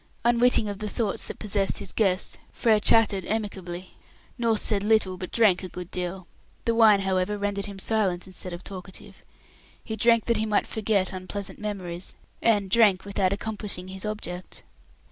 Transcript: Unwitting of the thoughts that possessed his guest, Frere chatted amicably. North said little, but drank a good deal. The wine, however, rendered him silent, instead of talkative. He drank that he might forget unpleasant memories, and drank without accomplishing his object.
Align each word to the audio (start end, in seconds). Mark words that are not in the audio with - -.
Unwitting 0.25 0.67
of 0.67 0.79
the 0.79 0.89
thoughts 0.89 1.27
that 1.27 1.37
possessed 1.37 1.77
his 1.77 1.91
guest, 1.91 2.39
Frere 2.51 2.79
chatted 2.79 3.23
amicably. 3.27 3.93
North 4.35 4.59
said 4.61 4.83
little, 4.83 5.15
but 5.15 5.31
drank 5.31 5.61
a 5.61 5.69
good 5.69 5.91
deal. 5.91 6.25
The 6.65 6.73
wine, 6.73 7.01
however, 7.01 7.37
rendered 7.37 7.67
him 7.67 7.77
silent, 7.77 8.25
instead 8.25 8.51
of 8.51 8.63
talkative. 8.63 9.17
He 9.83 9.95
drank 9.95 10.25
that 10.25 10.37
he 10.37 10.45
might 10.47 10.65
forget 10.65 11.13
unpleasant 11.13 11.59
memories, 11.59 12.15
and 12.41 12.71
drank 12.71 13.05
without 13.05 13.31
accomplishing 13.31 13.89
his 13.89 14.03
object. 14.03 14.63